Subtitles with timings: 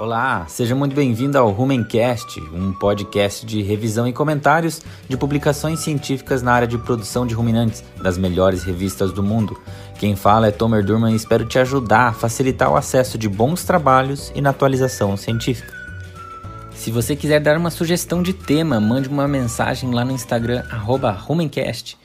[0.00, 6.40] Olá, seja muito bem-vindo ao Rumencast, um podcast de revisão e comentários de publicações científicas
[6.40, 9.60] na área de produção de ruminantes das melhores revistas do mundo.
[9.98, 13.62] Quem fala é Tomer Durman e espero te ajudar a facilitar o acesso de bons
[13.62, 15.70] trabalhos e na atualização científica.
[16.74, 20.64] Se você quiser dar uma sugestão de tema, mande uma mensagem lá no Instagram,
[21.26, 21.98] Rumencast.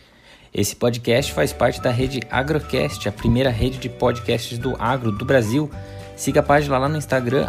[0.54, 5.24] Esse podcast faz parte da rede Agrocast, a primeira rede de podcasts do agro do
[5.24, 5.72] Brasil
[6.16, 7.46] Siga a página lá no Instagram,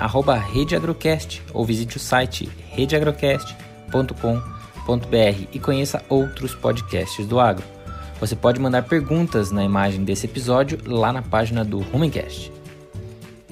[0.52, 7.64] RedeAgrocast, ou visite o site redeagrocast.com.br e conheça outros podcasts do agro.
[8.18, 12.52] Você pode mandar perguntas na imagem desse episódio lá na página do Rumencast.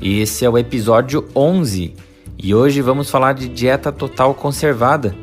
[0.03, 1.95] Esse é o episódio 11
[2.37, 5.15] e hoje vamos falar de dieta total conservada.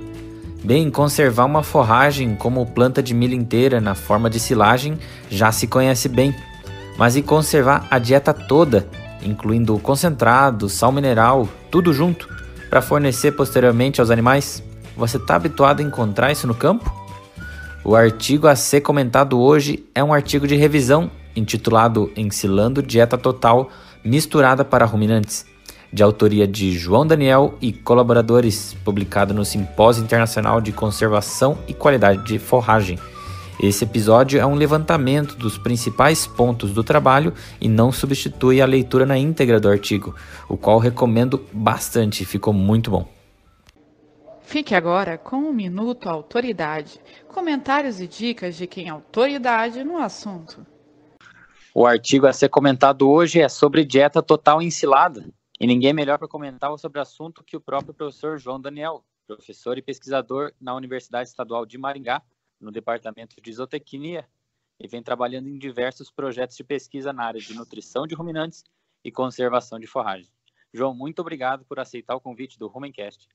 [0.64, 4.98] Bem, conservar uma forragem como planta de milho inteira na forma de silagem
[5.30, 6.34] já se conhece bem,
[6.98, 8.88] mas e conservar a dieta toda
[9.24, 12.28] incluindo concentrado, sal mineral, tudo junto,
[12.70, 14.64] para fornecer posteriormente aos animais?
[14.96, 16.92] Você está habituado a encontrar isso no campo?
[17.84, 23.70] O artigo a ser comentado hoje é um artigo de revisão intitulado Ensilando Dieta Total
[24.04, 25.46] Misturada para Ruminantes,
[25.92, 32.24] de autoria de João Daniel e colaboradores, publicado no Simpósio Internacional de Conservação e Qualidade
[32.24, 32.98] de Forragem,
[33.62, 37.32] esse episódio é um levantamento dos principais pontos do trabalho
[37.62, 40.16] e não substitui a leitura na íntegra do artigo,
[40.50, 43.08] o qual recomendo bastante, ficou muito bom.
[44.42, 50.66] Fique agora com um minuto autoridade, comentários e dicas de quem é autoridade no assunto.
[51.72, 55.24] O artigo a ser comentado hoje é sobre dieta total ensilada.
[55.60, 59.78] E ninguém melhor para comentar sobre o assunto que o próprio professor João Daniel, professor
[59.78, 62.24] e pesquisador na Universidade Estadual de Maringá,
[62.62, 64.26] no departamento de zootecnia
[64.80, 68.64] e vem trabalhando em diversos projetos de pesquisa na área de nutrição de ruminantes
[69.04, 70.32] e conservação de forragem.
[70.74, 73.28] João, muito obrigado por aceitar o convite do Rumencast.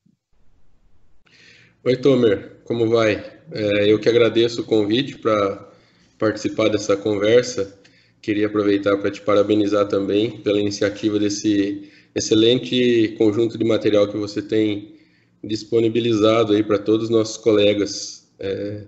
[1.84, 3.14] Oi, Tomer, como vai?
[3.52, 5.70] É, eu que agradeço o convite para
[6.18, 7.80] participar dessa conversa.
[8.20, 14.42] Queria aproveitar para te parabenizar também pela iniciativa desse excelente conjunto de material que você
[14.42, 14.96] tem
[15.44, 18.32] disponibilizado aí para todos os nossos colegas.
[18.38, 18.86] É,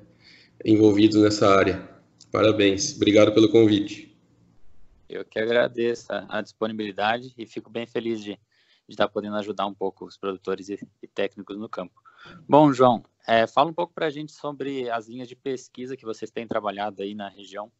[0.65, 1.89] envolvidos nessa área.
[2.31, 4.17] Parabéns, obrigado pelo convite.
[5.09, 8.39] Eu que agradeço a, disponibilidade e fico bem feliz de, de
[8.91, 11.95] estar podendo ajudar um pouco os produtores e, e técnicos no campo.
[12.47, 16.05] Bom, João, é, fala um pouco para a gente sobre as linhas de pesquisa que
[16.05, 17.73] vocês têm trabalhado aí na região.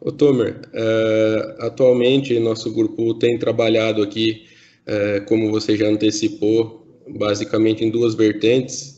[0.00, 4.46] Ô Tomer, é, atualmente nosso grupo tem trabalhado aqui,
[4.86, 8.93] é, como você já antecipou, basicamente em duas vertentes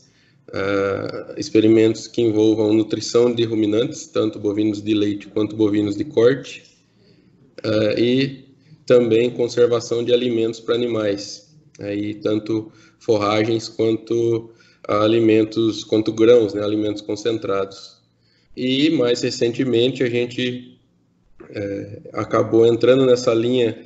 [0.49, 6.63] uh, experimentos que envolvam nutrição de ruminantes, tanto bovinos de leite quanto bovinos de corte,
[7.65, 8.45] uh, e
[8.85, 14.51] também conservação de alimentos para animais, aí tanto forragens quanto
[14.87, 17.97] alimentos, quanto grãos, né, alimentos concentrados.
[18.55, 20.79] E mais recentemente a gente
[21.49, 23.77] é, acabou entrando nessa linha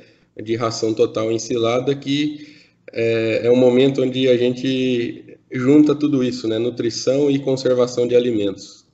[0.42, 2.56] de ração total ensilada que
[2.92, 6.58] é, é um momento onde a gente junta tudo isso, né?
[6.58, 8.86] Nutrição e conservação de alimentos.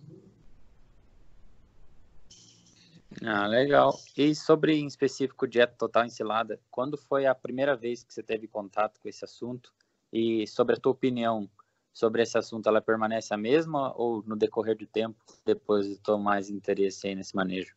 [3.22, 3.98] Ah, legal.
[4.16, 8.46] E sobre, em específico, dieta total ensilada, quando foi a primeira vez que você teve
[8.46, 9.72] contato com esse assunto?
[10.12, 11.48] E sobre a tua opinião
[11.92, 17.08] sobre esse assunto, ela permanece a mesma ou no decorrer do tempo depositou mais interesse
[17.08, 17.74] aí nesse manejo?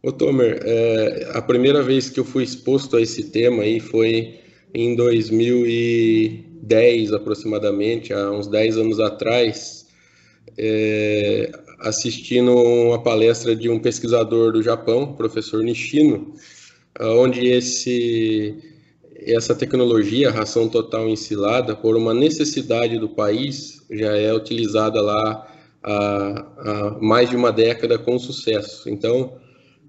[0.00, 4.40] Ô Tomer, é, a primeira vez que eu fui exposto a esse tema aí foi
[4.74, 9.88] em 2010 aproximadamente, há uns 10 anos atrás,
[10.56, 16.34] é, assistindo uma palestra de um pesquisador do Japão, professor Nishino,
[17.00, 18.56] onde esse
[19.20, 25.46] essa tecnologia, ração total ensilada, por uma necessidade do país, já é utilizada lá
[25.82, 28.88] há, há mais de uma década com sucesso.
[28.88, 29.36] Então,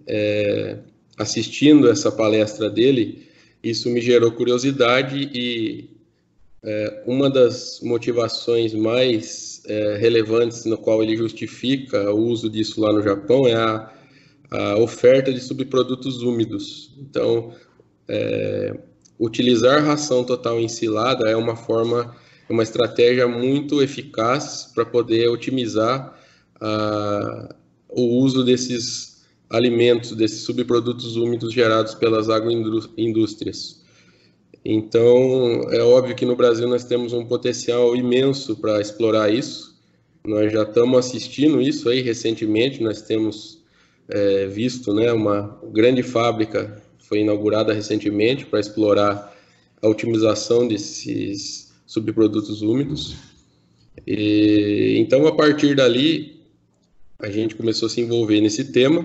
[0.07, 0.79] é,
[1.17, 3.28] assistindo essa palestra dele,
[3.63, 5.89] isso me gerou curiosidade e
[6.63, 12.91] é, uma das motivações mais é, relevantes no qual ele justifica o uso disso lá
[12.91, 13.93] no Japão é a,
[14.51, 16.93] a oferta de subprodutos úmidos.
[16.99, 17.53] Então,
[18.07, 18.77] é,
[19.19, 22.15] utilizar ração total ensilada é uma forma,
[22.49, 26.17] é uma estratégia muito eficaz para poder otimizar
[26.59, 27.55] a,
[27.89, 29.08] o uso desses
[29.49, 33.81] alimentos, desses subprodutos úmidos gerados pelas agroindústrias.
[34.63, 39.77] Então, é óbvio que no Brasil nós temos um potencial imenso para explorar isso.
[40.25, 43.63] Nós já estamos assistindo isso aí recentemente, nós temos
[44.09, 49.35] é, visto né, uma grande fábrica foi inaugurada recentemente para explorar
[49.81, 53.15] a otimização desses subprodutos úmidos.
[54.05, 56.39] E, então, a partir dali,
[57.17, 59.03] a gente começou a se envolver nesse tema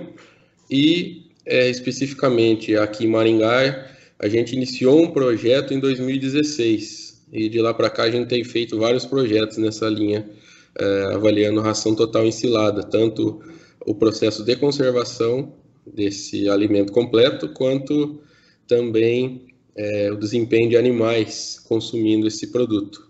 [0.75, 3.88] e, é, especificamente aqui em Maringá,
[4.19, 8.43] a gente iniciou um projeto em 2016 e de lá para cá a gente tem
[8.43, 10.29] feito vários projetos nessa linha,
[10.76, 13.41] é, avaliando ração total ensilada, tanto
[13.87, 15.55] o processo de conservação
[15.87, 18.21] desse alimento completo, quanto
[18.67, 23.09] também é, o desempenho de animais consumindo esse produto.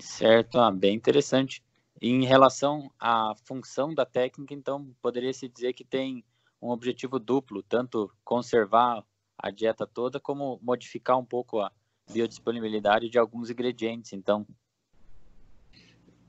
[0.00, 1.62] Certo, ah, bem interessante.
[2.04, 6.24] Em relação à função da técnica, então, poderia se dizer que tem
[6.60, 9.04] um objetivo duplo, tanto conservar
[9.38, 11.70] a dieta toda, como modificar um pouco a
[12.12, 14.44] biodisponibilidade de alguns ingredientes, então.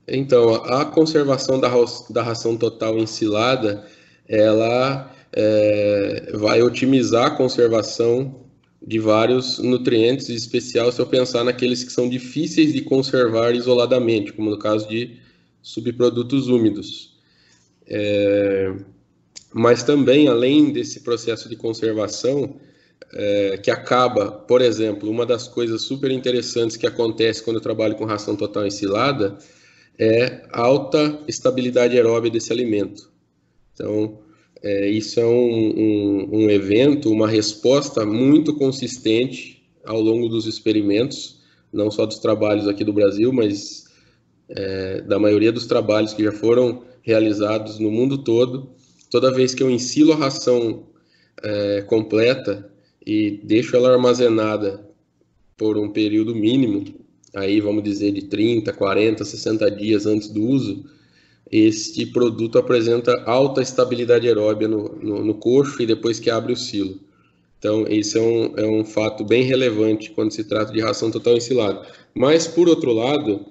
[0.06, 1.68] Então, a conservação da,
[2.10, 3.84] da ração total ensilada,
[4.28, 8.44] ela é, vai otimizar a conservação
[8.80, 14.32] de vários nutrientes, em especial se eu pensar naqueles que são difíceis de conservar isoladamente,
[14.32, 15.23] como no caso de
[15.64, 17.16] subprodutos úmidos.
[17.88, 18.76] É,
[19.52, 22.56] mas também, além desse processo de conservação,
[23.14, 27.96] é, que acaba, por exemplo, uma das coisas super interessantes que acontece quando eu trabalho
[27.96, 29.38] com ração total ensilada
[29.98, 33.10] é alta estabilidade aeróbica desse alimento.
[33.72, 34.18] Então,
[34.62, 41.40] é, isso é um, um, um, evento, uma resposta muito consistente ao longo dos experimentos,
[41.72, 43.83] não só dos trabalhos aqui do Brasil, mas
[44.48, 48.70] é, da maioria dos trabalhos que já foram realizados no mundo todo.
[49.10, 50.84] Toda vez que eu ensilo a ração
[51.42, 52.70] é, completa
[53.06, 54.88] e deixo ela armazenada
[55.56, 56.84] por um período mínimo,
[57.34, 60.84] aí vamos dizer de 30, 40, 60 dias antes do uso,
[61.50, 66.56] este produto apresenta alta estabilidade aeróbia no, no, no, coxo e depois que abre o
[66.56, 66.98] silo.
[67.58, 71.36] Então, esse é um, é um fato bem relevante quando se trata de ração total
[71.36, 71.86] ensilada.
[72.14, 73.46] Mas, por outro lado,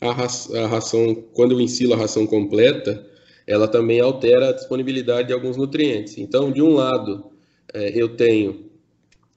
[0.00, 3.06] a, a ração, quando eu ensilo a ração completa,
[3.46, 6.16] ela também altera a disponibilidade de alguns nutrientes.
[6.18, 7.30] Então, de um lado,
[7.74, 8.70] é, eu tenho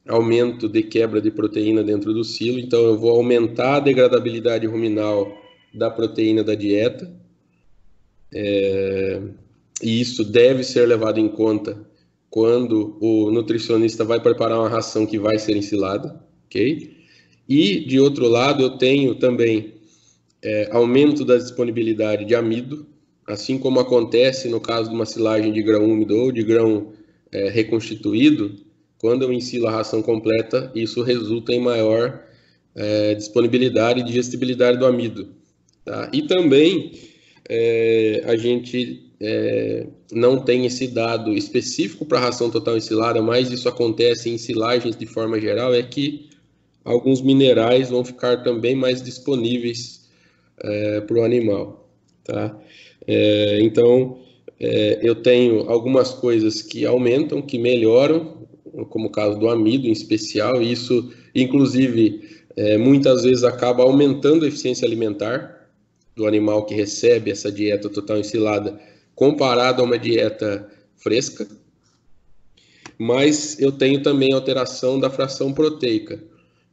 [0.07, 5.35] aumento de quebra de proteína dentro do silo, então eu vou aumentar a degradabilidade ruminal
[5.73, 7.11] da proteína da dieta,
[8.33, 9.21] é,
[9.81, 11.85] e isso deve ser levado em conta
[12.29, 16.97] quando o nutricionista vai preparar uma ração que vai ser ensilada, ok?
[17.47, 19.73] E, de outro lado, eu tenho também
[20.43, 22.85] é, aumento da disponibilidade de amido,
[23.25, 26.91] assim como acontece no caso de uma silagem de grão úmido ou de grão
[27.31, 28.55] é, reconstituído,
[28.99, 32.21] quando eu ensilo a ração completa, isso resulta em maior
[32.75, 35.29] é, disponibilidade e digestibilidade do amido.
[35.85, 36.09] Tá?
[36.13, 36.91] E também
[37.49, 43.51] é, a gente é, não tem esse dado específico para a ração total ensilada, mas
[43.51, 46.29] isso acontece em silagens de forma geral, é que
[46.83, 50.02] alguns minerais vão ficar também mais disponíveis
[50.63, 51.89] é, para o animal.
[52.23, 52.57] Tá?
[53.05, 54.19] É, então,
[54.59, 58.47] é, eu tenho algumas coisas que aumentam, que melhoram,
[58.89, 64.45] como o caso do amido em especial, e isso, inclusive, é, muitas vezes acaba aumentando
[64.45, 65.53] a eficiência alimentar,
[66.15, 68.79] do animal que recebe essa dieta total ensilada
[69.15, 71.47] comparado a uma dieta fresca.
[72.97, 76.23] Mas eu tenho também alteração da fração proteica.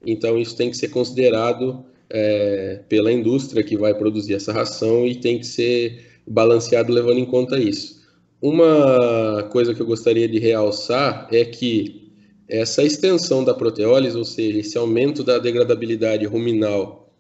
[0.05, 5.15] Então isso tem que ser considerado é, pela indústria que vai produzir essa ração e
[5.15, 8.01] tem que ser balanceado levando em conta isso.
[8.43, 12.11] Uma coisa que eu gostaria de realçar é que
[12.49, 17.13] essa extensão da proteólise, ou seja, esse aumento da degradabilidade ruminal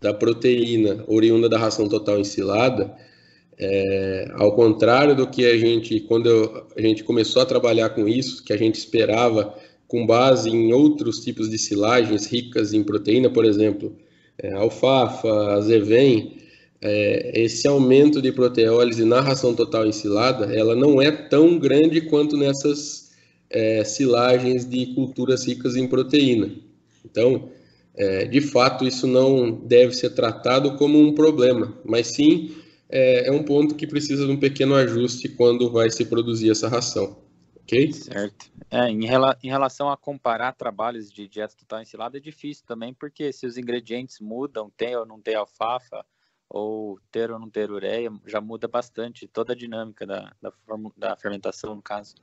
[0.00, 2.94] da proteína oriunda da ração total ensilada,
[3.58, 8.08] é, ao contrário do que a gente, quando eu, a gente começou a trabalhar com
[8.08, 9.52] isso, que a gente esperava
[9.88, 13.96] com base em outros tipos de silagens ricas em proteína, por exemplo,
[14.42, 16.38] é, alfafa, azevém,
[16.80, 22.36] é, esse aumento de proteólise na ração total ensilada, ela não é tão grande quanto
[22.36, 23.10] nessas
[23.50, 26.50] é, silagens de culturas ricas em proteína.
[27.04, 27.48] Então,
[27.96, 32.52] é, de fato, isso não deve ser tratado como um problema, mas sim
[32.88, 36.68] é, é, um ponto que precisa de um pequeno ajuste quando vai se produzir essa
[36.68, 37.16] ração.
[37.68, 37.92] Ok?
[37.92, 38.50] Certo.
[38.70, 42.94] É, em, rela em, relação a comparar trabalhos de dieta total ensilada, é difícil também,
[42.94, 46.04] porque se os ingredientes mudam, tem ou não tem alfafa,
[46.48, 50.50] ou ter ou não ter ureia, já muda bastante toda a dinâmica da, da,
[50.96, 52.14] da fermentação, no caso.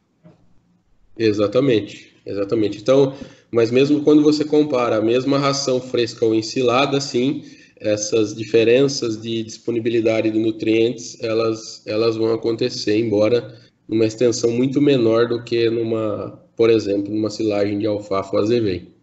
[1.15, 2.79] Exatamente, exatamente.
[2.79, 3.15] Então,
[3.51, 7.43] mas mesmo quando você compara a mesma ração fresca ou ensilada, sim,
[7.77, 15.27] essas diferenças de disponibilidade de nutrientes, elas, elas vão acontecer, embora numa extensão muito menor
[15.27, 18.93] do que numa por exemplo, numa silagem de alfafa ou azevém.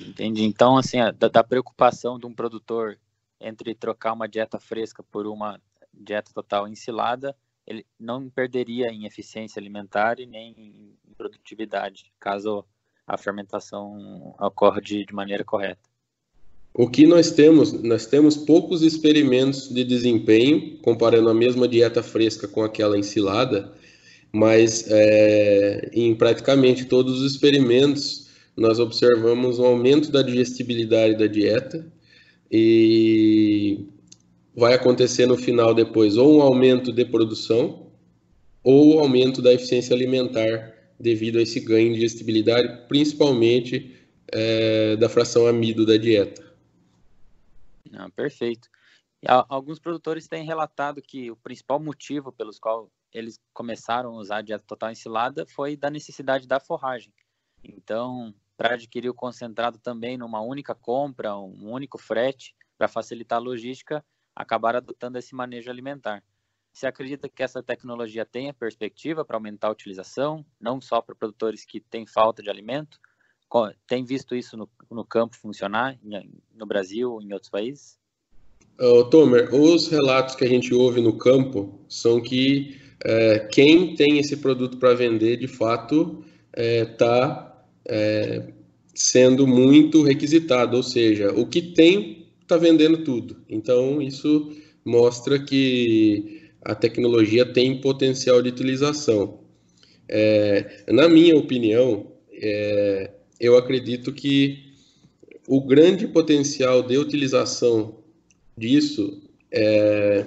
[0.00, 0.44] Entendi.
[0.44, 2.98] Então, assim, da, da, preocupação de um produtor
[3.40, 5.60] entre trocar uma dieta fresca por uma
[5.92, 7.36] dieta total ensilada,
[7.66, 12.64] ele não perderia em eficiência alimentar e nem em produtividade, caso
[13.06, 15.89] a fermentação ocorra de, de maneira correta.
[16.72, 17.72] O que nós temos?
[17.82, 23.72] Nós temos poucos experimentos de desempenho, comparando a mesma dieta fresca com aquela ensilada,
[24.32, 31.84] mas é, em praticamente todos os experimentos nós observamos um aumento da digestibilidade da dieta
[32.50, 33.86] e
[34.54, 37.86] vai acontecer no final depois ou um aumento de produção
[38.62, 43.96] ou um aumento da eficiência alimentar devido a esse ganho de digestibilidade, principalmente
[44.30, 46.49] é, da fração amido da dieta.
[47.90, 48.68] Não, perfeito.
[49.48, 54.42] Alguns produtores têm relatado que o principal motivo pelos qual eles começaram a usar a
[54.42, 57.12] dieta total ensilada foi da necessidade da forragem.
[57.62, 63.42] Então, para adquirir o concentrado também numa única compra, um único frete, para facilitar a
[63.42, 64.04] logística,
[64.34, 66.24] acabaram adotando esse manejo alimentar.
[66.72, 71.64] Você acredita que essa tecnologia tenha perspectiva para aumentar a utilização, não só para produtores
[71.64, 72.98] que têm falta de alimento?
[73.86, 75.98] Tem visto isso no, no campo funcionar
[76.54, 77.98] no Brasil ou em outros países?
[78.80, 84.18] Uh, Tomer, os relatos que a gente ouve no campo são que é, quem tem
[84.18, 86.22] esse produto para vender, de fato,
[86.54, 88.52] está é, é,
[88.94, 93.36] sendo muito requisitado, ou seja, o que tem está vendendo tudo.
[93.48, 94.52] Então, isso
[94.84, 99.40] mostra que a tecnologia tem potencial de utilização.
[100.08, 104.70] É, na minha opinião, é, eu acredito que
[105.48, 107.96] o grande potencial de utilização
[108.56, 110.26] disso, é,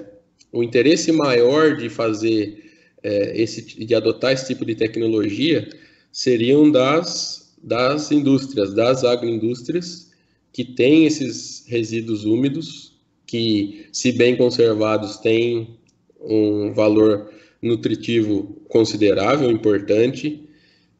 [0.52, 2.64] o interesse maior de fazer
[3.04, 5.70] é, esse, de adotar esse tipo de tecnologia
[6.12, 10.12] seriam das, das indústrias, das agroindústrias
[10.52, 12.94] que têm esses resíduos úmidos,
[13.26, 15.78] que, se bem conservados, têm
[16.22, 20.43] um valor nutritivo considerável, importante.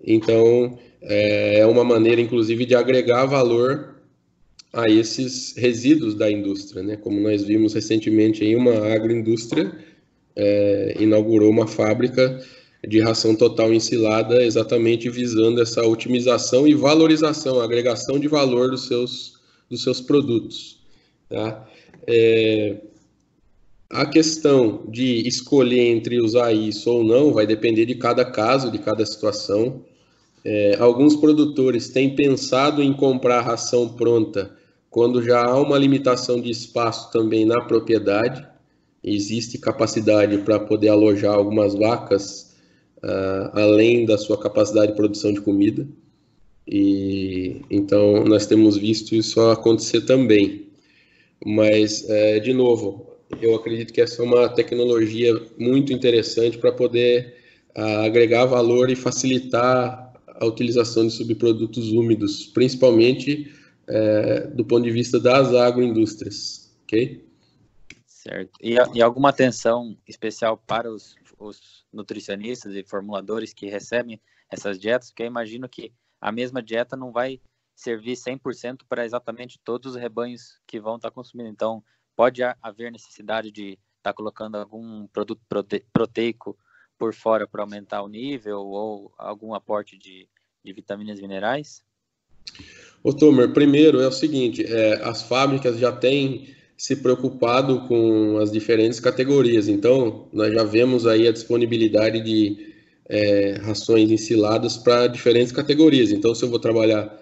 [0.04, 3.96] Então, é, é uma maneira, inclusive, de agregar valor
[4.72, 6.98] a esses resíduos da indústria, né?
[6.98, 9.72] Como nós vimos recentemente em uma agroindústria
[10.36, 12.44] é, inaugurou uma fábrica
[12.86, 19.40] de ração total ensilada, exatamente visando essa otimização e valorização, agregação de valor dos seus,
[19.70, 20.82] dos seus produtos.
[21.30, 21.66] Tá?
[22.06, 22.78] É,
[23.90, 28.80] a questão de escolher entre usar isso ou não vai depender de cada caso, de
[28.80, 29.86] cada situação.
[30.46, 34.52] É, alguns produtores têm pensado em comprar ração pronta
[34.94, 38.46] quando já há uma limitação de espaço também na propriedade,
[39.04, 42.56] existe capacidade para poder alojar algumas vacas
[42.98, 45.88] uh, além da sua capacidade de produção de comida.
[46.68, 50.68] E então nós temos visto isso acontecer também.
[51.44, 57.34] Mas, é, de novo, eu acredito que essa é uma tecnologia muito interessante para poder
[57.76, 60.03] uh, agregar valor e facilitar
[60.44, 63.52] a utilização de subprodutos úmidos, principalmente
[63.88, 67.26] é, do ponto de vista das agroindústrias, ok?
[68.06, 68.52] Certo.
[68.62, 74.20] E, e alguma atenção especial para os, os, nutricionistas e formuladores que recebem
[74.50, 75.10] essas dietas?
[75.10, 77.42] Porque eu imagino que a mesma dieta não vai
[77.76, 81.50] servir 100% para exatamente todos os rebanhos que vão estar consumindo.
[81.50, 81.84] Então,
[82.16, 86.58] pode haver necessidade de estar tá colocando algum produto prote proteico
[87.04, 90.26] por fora para aumentar o nível ou algum aporte de,
[90.64, 91.82] de vitaminas minerais?
[93.04, 98.50] Ô, Tomer, primeiro é o seguinte, é, as fábricas já têm se preocupado com as
[98.54, 102.74] diferentes categorias, então nós já vemos aí a disponibilidade de
[103.10, 106.10] é, rações ensiladas para diferentes categorias.
[106.10, 107.20] Então, se eu vou trabalhar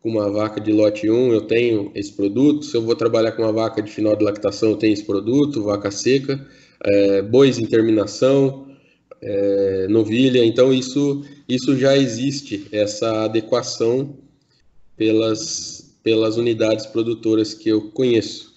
[0.00, 2.64] com uma vaca de lote 1, eu tenho esse produto.
[2.64, 5.64] Se eu vou trabalhar com uma vaca de final de lactação, eu tenho esse produto,
[5.64, 6.46] vaca seca,
[6.84, 8.73] é, bois em terminação,
[9.24, 10.44] é, novilha.
[10.44, 14.16] Então, isso, isso já existe, essa adequação
[14.96, 18.54] pelas, pelas unidades produtoras que eu conheço.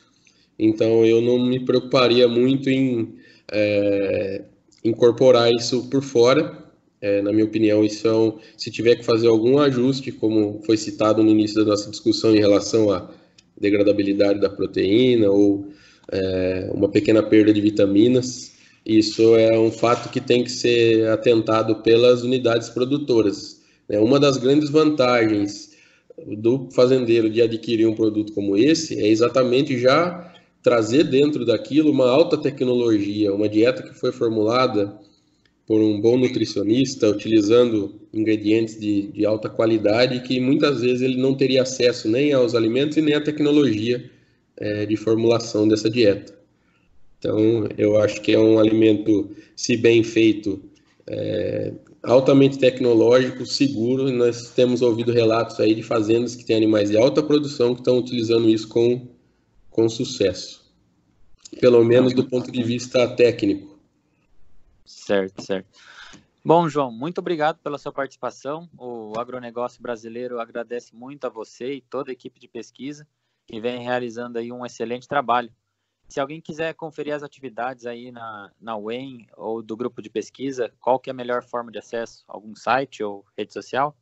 [0.59, 3.15] Então, eu não me preocuparia muito em
[3.51, 4.43] é,
[4.83, 6.65] incorporar isso por fora.
[6.99, 10.75] É, na minha opinião, isso é um, se tiver que fazer algum ajuste, como foi
[10.77, 13.09] citado no início da nossa discussão em relação à
[13.59, 15.67] degradabilidade da proteína ou
[16.11, 18.56] é, uma pequena perda de vitaminas,
[18.87, 23.61] isso é um fato que tem que ser atentado pelas unidades produtoras.
[23.89, 25.75] É uma das grandes vantagens
[26.37, 32.09] do fazendeiro de adquirir um produto como esse é exatamente já trazer dentro daquilo uma
[32.09, 34.97] alta tecnologia, uma dieta que foi formulada
[35.65, 41.35] por um bom nutricionista, utilizando ingredientes de, de alta qualidade, que muitas vezes ele não
[41.35, 44.09] teria acesso nem aos alimentos e nem à tecnologia
[44.55, 46.36] é, de formulação dessa dieta.
[47.19, 50.61] Então, eu acho que é um alimento, se bem feito,
[51.07, 54.11] é, altamente tecnológico, seguro.
[54.11, 57.97] Nós temos ouvido relatos aí de fazendas que têm animais de alta produção que estão
[57.97, 59.07] utilizando isso com,
[59.69, 60.71] com sucesso,
[61.59, 63.79] pelo menos do ponto de vista técnico.
[64.85, 65.67] Certo, certo.
[66.45, 68.69] Bom, João, muito obrigado pela sua participação.
[68.77, 73.05] O agronegócio brasileiro agradece muito a você e toda a equipe de pesquisa
[73.45, 75.51] que vem realizando aí um excelente trabalho.
[76.07, 80.71] Se alguém quiser conferir as atividades aí na, na UEM ou do grupo de pesquisa,
[80.79, 82.23] qual que é a melhor forma de acesso?
[82.27, 83.95] Algum site ou rede social?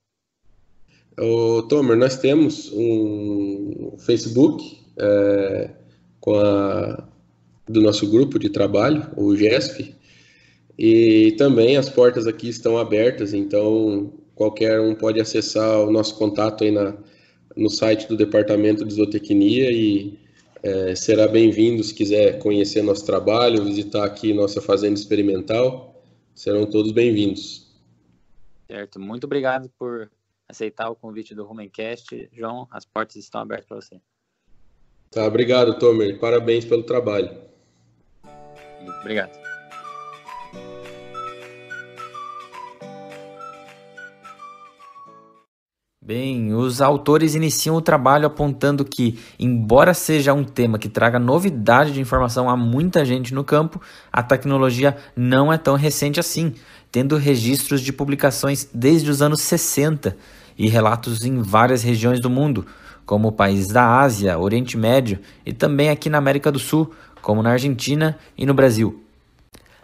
[1.17, 5.71] O Tomer, nós temos um Facebook é,
[6.19, 7.07] com a,
[7.67, 9.95] do nosso grupo de trabalho, o GESP,
[10.77, 16.65] e também as portas aqui estão abertas, então qualquer um pode acessar o nosso contato
[16.65, 16.97] aí na,
[17.55, 20.19] no site do Departamento de Zootecnia e
[20.65, 26.03] é, será bem-vindo se quiser conhecer nosso trabalho, visitar aqui nossa fazenda experimental,
[26.33, 27.71] serão todos bem-vindos.
[28.67, 30.09] Certo, muito obrigado por
[30.49, 32.27] aceitar o convite do Rumencast.
[32.33, 34.01] João, as portas estão abertas para você.
[35.11, 36.19] Tá, obrigado, Tomer.
[36.19, 37.29] Parabéns pelo trabalho.
[39.01, 39.44] Obrigado.
[46.05, 51.93] Bem, os autores iniciam o trabalho apontando que, embora seja um tema que traga novidade
[51.93, 53.81] de informação a muita gente no campo,
[54.13, 56.53] a tecnologia não é tão recente assim,
[56.91, 60.15] tendo registros de publicações desde os anos 60
[60.55, 62.67] e relatos em várias regiões do mundo,
[63.03, 67.49] como países da Ásia, Oriente Médio e também aqui na América do Sul, como na
[67.49, 69.04] Argentina e no Brasil.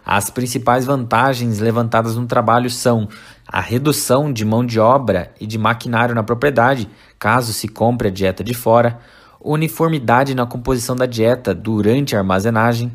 [0.06, 3.08] As principais vantagens levantadas no trabalho são
[3.48, 8.12] a redução de mão de obra e de maquinário na propriedade, caso se compre a
[8.12, 9.00] dieta de fora,
[9.40, 12.92] uniformidade na composição da dieta durante a armazenagem,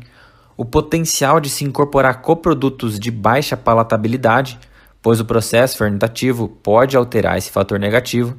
[0.57, 4.59] o potencial de se incorporar coprodutos de baixa palatabilidade,
[5.01, 8.35] pois o processo fermentativo pode alterar esse fator negativo,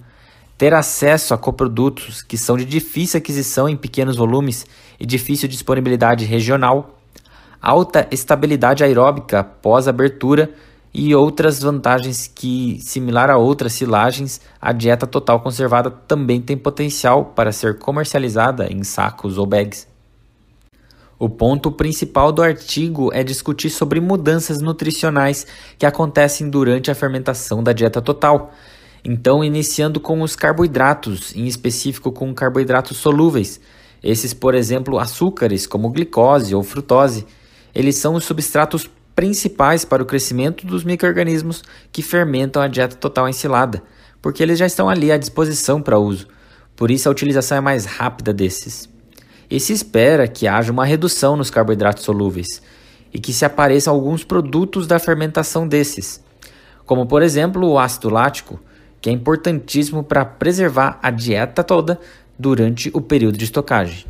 [0.59, 4.66] ter acesso a coprodutos que são de difícil aquisição em pequenos volumes
[4.99, 6.98] e difícil disponibilidade regional
[7.61, 10.51] alta estabilidade aeróbica pós abertura
[10.92, 17.27] e outras vantagens que, similar a outras silagens, a dieta total conservada também tem potencial
[17.27, 19.87] para ser comercializada em sacos ou bags.
[21.18, 27.61] O ponto principal do artigo é discutir sobre mudanças nutricionais que acontecem durante a fermentação
[27.62, 28.53] da dieta total.
[29.05, 33.61] Então, iniciando com os carboidratos, em específico com carboidratos solúveis.
[34.01, 37.27] Esses, por exemplo, açúcares como glicose ou frutose,
[37.74, 43.28] eles são os substratos principais para o crescimento dos microrganismos que fermentam a dieta total
[43.28, 43.83] ensilada,
[44.22, 46.28] porque eles já estão ali à disposição para uso.
[46.76, 48.88] Por isso a utilização é mais rápida desses.
[49.50, 52.62] E se espera que haja uma redução nos carboidratos solúveis
[53.12, 56.22] e que se apareçam alguns produtos da fermentação desses,
[56.87, 58.61] como por exemplo o ácido lático,
[59.00, 61.98] que é importantíssimo para preservar a dieta toda
[62.38, 64.04] durante o período de estocagem.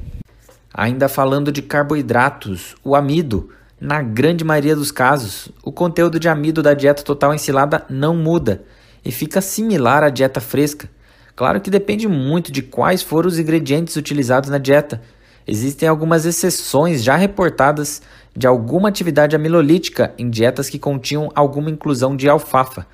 [0.73, 3.49] Ainda falando de carboidratos, o amido
[3.81, 8.63] na grande maioria dos casos, o conteúdo de amido da dieta total ensilada não muda
[9.05, 10.91] e fica similar à dieta fresca.
[11.35, 15.01] Claro que depende muito de quais foram os ingredientes utilizados na dieta.
[15.47, 18.03] Existem algumas exceções já reportadas
[18.37, 22.87] de alguma atividade amilolítica em dietas que continham alguma inclusão de alfafa,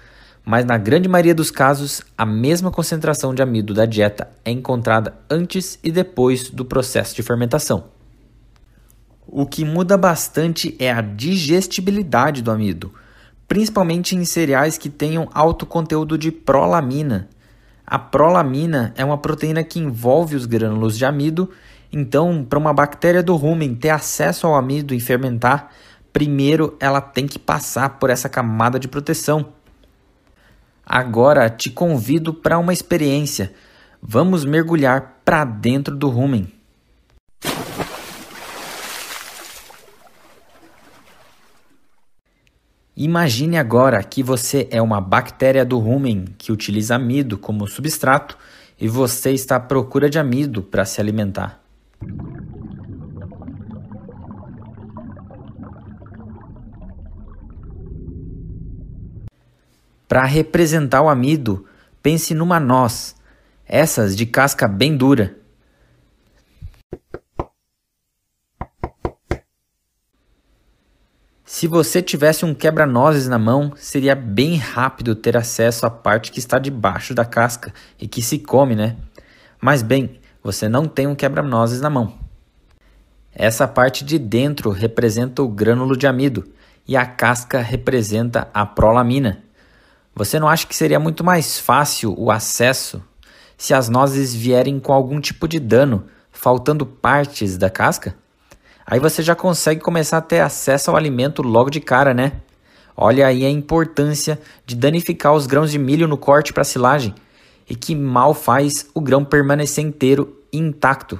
[0.44, 5.14] mas na grande maioria dos casos, a mesma concentração de amido da dieta é encontrada
[5.30, 7.84] antes e depois do processo de fermentação.
[9.26, 12.92] O que muda bastante é a digestibilidade do amido,
[13.48, 17.28] principalmente em cereais que tenham alto conteúdo de prolamina.
[17.86, 21.50] A prolamina é uma proteína que envolve os grânulos de amido,
[21.90, 25.70] então, para uma bactéria do rumen ter acesso ao amido e fermentar,
[26.12, 29.53] primeiro ela tem que passar por essa camada de proteção.
[30.86, 33.52] Agora te convido para uma experiência.
[34.02, 36.52] Vamos mergulhar para dentro do rumen.
[42.96, 48.38] Imagine agora que você é uma bactéria do rumen que utiliza amido como substrato
[48.80, 51.60] e você está à procura de amido para se alimentar.
[60.08, 61.66] Para representar o amido,
[62.02, 63.16] pense numa noz,
[63.66, 65.36] essas de casca bem dura.
[71.44, 76.38] Se você tivesse um quebra-nozes na mão, seria bem rápido ter acesso à parte que
[76.38, 78.96] está debaixo da casca e que se come, né?
[79.60, 82.18] Mas bem, você não tem um quebra-nozes na mão.
[83.32, 86.44] Essa parte de dentro representa o grânulo de amido
[86.86, 89.42] e a casca representa a prolamina.
[90.16, 93.02] Você não acha que seria muito mais fácil o acesso
[93.58, 98.14] se as nozes vierem com algum tipo de dano, faltando partes da casca?
[98.86, 102.32] Aí você já consegue começar a ter acesso ao alimento logo de cara, né?
[102.96, 107.12] Olha aí a importância de danificar os grãos de milho no corte para silagem
[107.68, 111.18] e que mal faz o grão permanecer inteiro e intacto.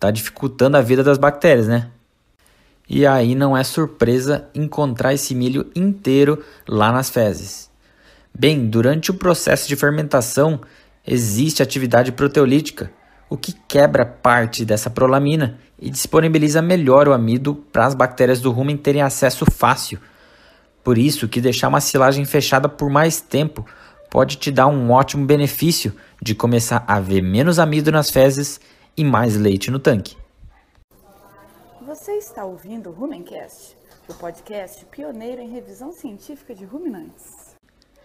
[0.00, 1.90] Tá dificultando a vida das bactérias, né?
[2.88, 7.71] E aí não é surpresa encontrar esse milho inteiro lá nas fezes.
[8.34, 10.60] Bem, durante o processo de fermentação
[11.06, 12.90] existe atividade proteolítica,
[13.28, 18.50] o que quebra parte dessa prolamina e disponibiliza melhor o amido para as bactérias do
[18.50, 19.98] rumen terem acesso fácil.
[20.82, 23.64] Por isso que deixar uma silagem fechada por mais tempo
[24.10, 28.60] pode te dar um ótimo benefício de começar a ver menos amido nas fezes
[28.96, 30.16] e mais leite no tanque.
[31.86, 33.76] Você está ouvindo o Rumencast,
[34.08, 37.41] o podcast pioneiro em revisão científica de ruminantes.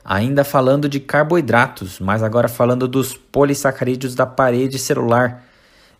[0.10, 5.44] Ainda falando de carboidratos, mas agora falando dos polissacarídeos da parede celular.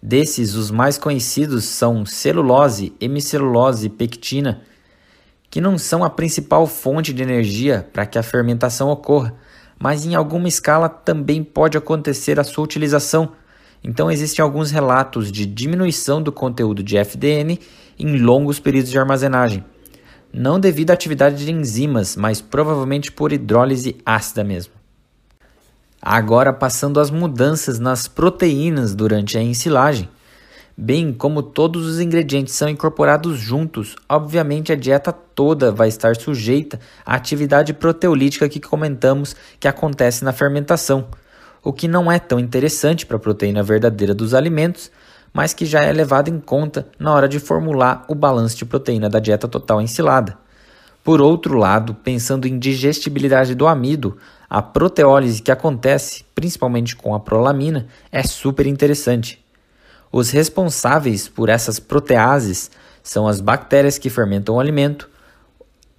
[0.02, 4.62] Desses, os mais conhecidos são celulose, hemicelulose e pectina,
[5.50, 9.34] que não são a principal fonte de energia para que a fermentação ocorra,
[9.78, 13.34] mas em alguma escala também pode acontecer a sua utilização
[13.84, 17.60] então existem alguns relatos de diminuição do conteúdo de FDN
[17.98, 19.64] em longos períodos de armazenagem,
[20.34, 24.74] não devido à atividade de enzimas, mas provavelmente por hidrólise ácida mesmo.
[26.02, 30.10] Agora passando às mudanças nas proteínas durante a ensilagem.
[30.78, 36.80] Bem como todos os ingredientes são incorporados juntos, obviamente a dieta toda vai estar sujeita
[37.04, 41.08] à atividade proteolítica que comentamos que acontece na fermentação
[41.68, 44.90] o que não é tão interessante para a proteína verdadeira dos alimentos,
[45.34, 49.10] mas que já é levado em conta na hora de formular o balanço de proteína
[49.10, 50.38] da dieta total ensilada.
[51.04, 54.18] Por outro lado, pensando em digestibilidade do amido,
[54.50, 59.44] a proteólise que acontece, principalmente com a prolamina, é super interessante.
[60.12, 62.72] Os responsáveis por essas proteases
[63.04, 65.10] são as bactérias que fermentam o alimento,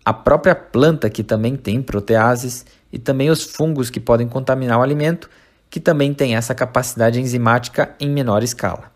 [0.04, 4.82] a própria planta que também tem proteases e também os fungos que podem contaminar o
[4.82, 5.28] alimento
[5.70, 8.90] que também tem essa capacidade enzimática em menor escala.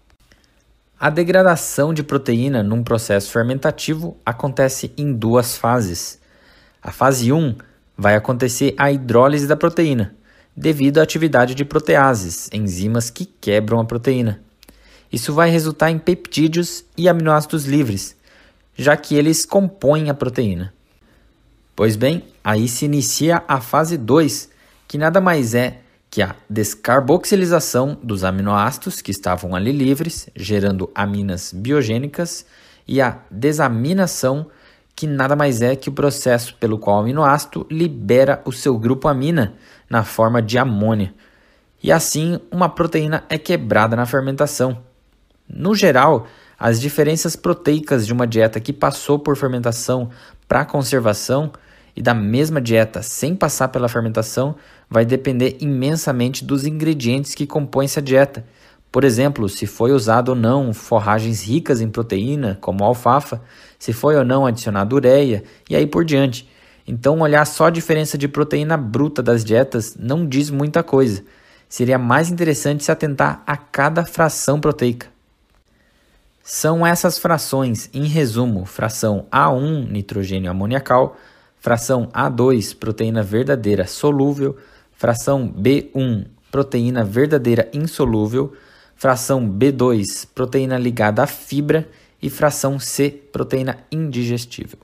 [1.03, 6.21] A degradação de proteína num processo fermentativo acontece em duas fases.
[6.81, 7.57] A fase 1
[7.99, 10.15] vai acontecer a hidrólise da proteína,
[10.57, 14.41] devido à atividade de proteases, enzimas que quebram a proteína.
[15.13, 18.15] Isso vai resultar em peptídeos e aminoácidos livres,
[18.77, 20.73] já que eles compõem a proteína.
[21.75, 24.51] Pois bem, aí se inicia a fase 2,
[24.87, 25.81] que nada mais é
[26.13, 32.45] que a descarboxilização dos aminoácidos que estavam ali livres, gerando aminas biogênicas,
[32.87, 34.49] e a desaminação,
[34.95, 39.09] que nada mais é que o processo pelo qual o aminoácido libera o seu grupo
[39.09, 39.55] amina
[39.89, 41.15] na forma de amônia.
[41.83, 44.83] E assim, uma proteína é quebrada na fermentação.
[45.49, 46.27] No geral,
[46.59, 50.11] as diferenças proteicas de uma dieta que passou por fermentação
[50.47, 51.51] para conservação
[51.97, 54.57] e da mesma dieta sem passar pela fermentação
[54.93, 58.45] vai depender imensamente dos ingredientes que compõem essa dieta.
[58.93, 63.41] Por exemplo, se foi usado ou não forragens ricas em proteína, como alfafa,
[63.79, 66.47] se foi ou não adicionado ureia e aí por diante.
[66.87, 71.25] Então, olhar só a diferença de proteína bruta das dietas não diz muita coisa.
[71.71, 75.07] Seria mais interessante se atentar a cada fração proteica.
[76.45, 81.17] São essas frações, em resumo, fração A1 nitrogênio amoniacal,
[81.59, 84.59] fração A2, proteína verdadeira solúvel,
[85.03, 88.53] fração B1, proteína verdadeira insolúvel,
[88.95, 91.89] fração B2, proteína ligada à fibra
[92.23, 94.79] e fração C, proteína indigestível.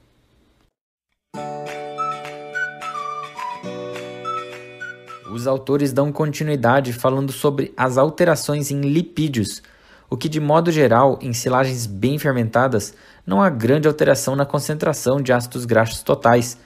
[5.33, 9.63] Os autores dão continuidade falando sobre as alterações em lipídios,
[10.11, 12.93] o que, de modo geral, em silagens bem fermentadas,
[13.25, 16.59] não há grande alteração na concentração de ácidos graxos totais,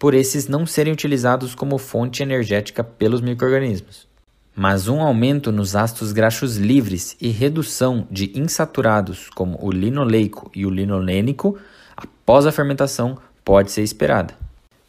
[0.00, 4.08] por esses não serem utilizados como fonte energética pelos microrganismos.
[4.56, 10.64] Mas um aumento nos ácidos graxos livres e redução de insaturados, como o linoleico e
[10.64, 11.58] o linolênico,
[11.94, 14.32] após a fermentação, pode ser esperada.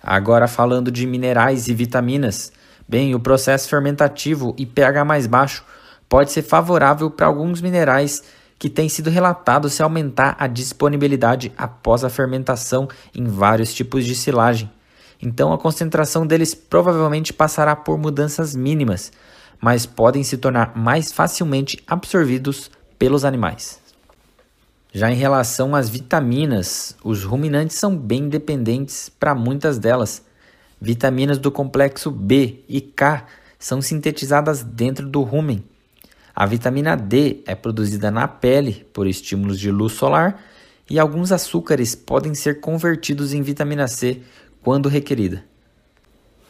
[0.01, 2.53] Agora falando de minerais e vitaminas,
[2.87, 5.65] bem, o processo fermentativo e pH mais baixo
[6.07, 8.23] pode ser favorável para alguns minerais
[8.57, 14.15] que tem sido relatado se aumentar a disponibilidade após a fermentação em vários tipos de
[14.15, 14.71] silagem.
[15.21, 19.11] Então a concentração deles provavelmente passará por mudanças mínimas,
[19.59, 23.79] mas podem se tornar mais facilmente absorvidos pelos animais.
[24.91, 30.21] Já em relação às vitaminas, os ruminantes são bem dependentes para muitas delas.
[30.81, 33.25] Vitaminas do complexo B e K
[33.57, 35.63] são sintetizadas dentro do rumen.
[36.35, 40.41] A vitamina D é produzida na pele por estímulos de luz solar
[40.89, 44.21] e alguns açúcares podem ser convertidos em vitamina C
[44.63, 45.43] quando requerida.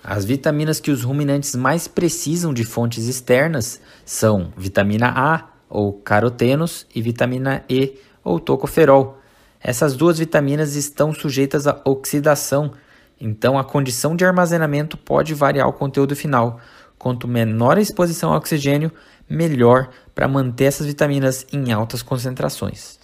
[0.04, 6.88] As vitaminas que os ruminantes mais precisam de fontes externas são vitamina A ou carotenos
[6.93, 9.19] e vitamina E ou tocoferol.
[9.60, 12.71] Essas duas vitaminas estão sujeitas à oxidação,
[13.19, 16.60] então a condição de armazenamento pode variar o conteúdo final.
[16.97, 18.91] Quanto menor a exposição ao oxigênio,
[19.30, 23.00] melhor para manter essas vitaminas em altas concentrações.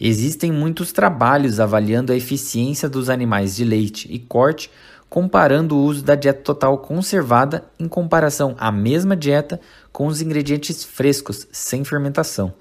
[0.00, 4.70] Existem muitos trabalhos avaliando a eficiência dos animais de leite e corte,
[5.08, 10.84] comparando o uso da dieta total conservada em comparação à mesma dieta com os ingredientes
[10.84, 12.54] frescos, sem fermentação.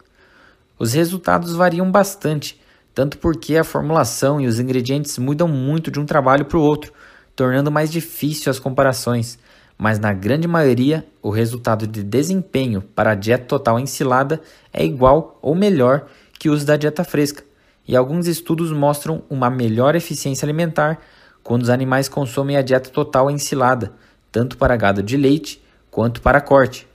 [0.80, 2.60] Os resultados variam bastante,
[2.94, 6.92] tanto porque a formulação e os ingredientes mudam muito de um trabalho para o outro,
[7.36, 9.38] tornando mais difícil as comparações,
[9.78, 14.42] mas na grande maioria o resultado de desempenho para a dieta total ensilada
[14.74, 16.08] é igual ou melhor
[16.40, 17.44] que o uso da dieta fresca,
[17.88, 21.00] e alguns estudos mostram uma melhor eficiência alimentar
[21.42, 23.94] quando os animais consomem a dieta total ensilada,
[24.32, 26.86] tanto para gado de leite quanto para corte.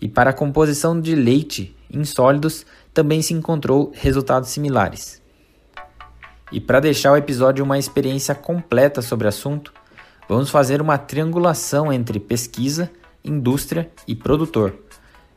[0.00, 5.22] E para a composição de leite em sólidos, também se encontrou resultados similares.
[6.50, 9.72] E para deixar o episódio uma experiência completa sobre o assunto,
[10.28, 12.90] vamos fazer uma triangulação entre pesquisa,
[13.24, 14.74] indústria e produtor.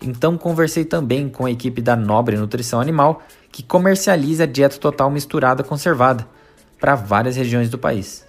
[0.01, 3.21] Então conversei também com a equipe da Nobre Nutrição Animal,
[3.53, 6.27] que comercializa a dieta total misturada conservada
[6.79, 8.25] para várias regiões do país.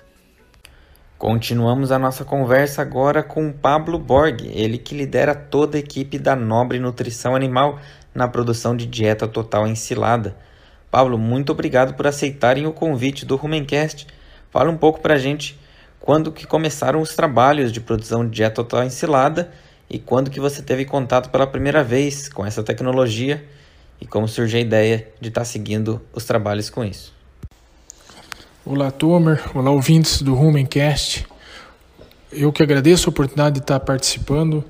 [1.17, 6.37] Continuamos a nossa conversa agora com Pablo Borg, ele que lidera toda a equipe da
[6.37, 7.79] Nobre Nutrição Animal
[8.15, 10.37] na produção de dieta total ensilada.
[10.91, 14.07] Pablo, muito obrigado por aceitarem o convite do Rumencast.
[14.51, 15.59] Fala um pouco para a gente
[15.99, 19.51] quando que começaram os trabalhos de produção de dieta total ensilada
[19.89, 23.43] e quando que você teve contato pela primeira vez com essa tecnologia
[24.01, 27.13] e como surgiu a ideia de estar tá seguindo os trabalhos com isso.
[28.65, 29.43] Olá, Tomer.
[29.55, 31.27] Olá, ouvintes do Rumencast.
[32.33, 34.65] Eu que agradeço a oportunidade de estar participando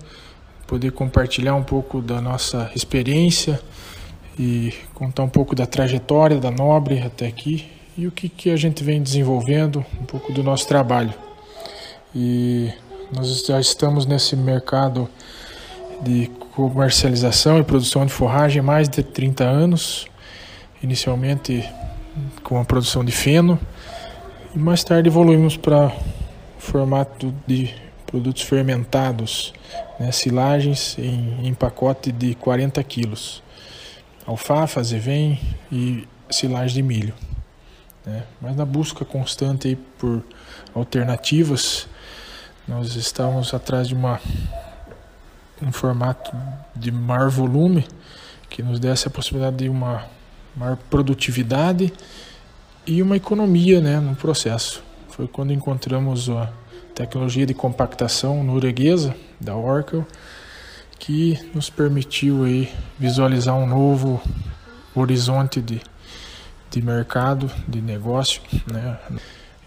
[0.66, 3.60] poder compartilhar um pouco da nossa experiência
[4.38, 8.56] e contar um pouco da trajetória da Nobre até aqui e o que, que a
[8.56, 11.14] gente vem desenvolvendo, um pouco do nosso trabalho.
[12.14, 12.72] E
[13.12, 15.08] nós já estamos nesse mercado
[16.02, 20.06] de comercialização e produção de forragem há mais de 30 anos,
[20.82, 21.68] inicialmente
[22.42, 23.58] com a produção de feno,
[24.54, 25.92] e mais tarde evoluímos para
[26.58, 27.74] formato de
[28.06, 29.52] produtos fermentados,
[29.98, 33.42] né, silagens em, em pacote de 40 quilos,
[34.24, 35.40] alfafa, azevém
[35.72, 37.14] e silagem de milho.
[38.06, 38.22] Né.
[38.40, 40.22] Mas na busca constante por
[40.72, 41.88] alternativas,
[42.68, 44.20] nós estávamos atrás de uma,
[45.64, 46.30] um formato
[46.74, 47.86] de maior volume
[48.48, 50.04] que nos desse a possibilidade de uma
[50.56, 51.92] maior produtividade
[52.86, 54.82] e uma economia né, no processo.
[55.08, 56.52] Foi quando encontramos a
[56.94, 60.04] tecnologia de compactação norueguesa da Oracle
[60.98, 64.22] que nos permitiu aí visualizar um novo
[64.94, 65.80] horizonte de,
[66.70, 68.98] de mercado, de negócio, né?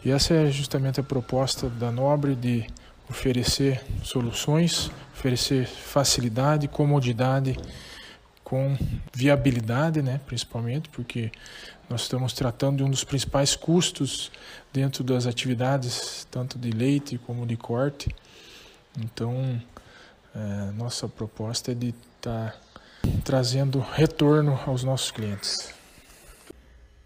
[0.06, 2.66] E essa é justamente a proposta da Nobre de
[3.10, 7.58] oferecer soluções, oferecer facilidade, comodidade
[8.43, 8.77] com
[9.12, 11.32] viabilidade, né, principalmente, porque
[11.89, 14.32] nós estamos tratando de um dos principais custos
[14.71, 18.15] dentro das atividades, tanto de leite como de corte.
[18.97, 19.60] Então,
[20.36, 25.73] é, nossa proposta é de estar tá trazendo retorno aos nossos clientes.